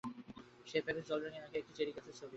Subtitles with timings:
[0.67, 2.29] সেই প্যাকেটে জলরঙে আঁকা একটা চেরি গাছের ছবি।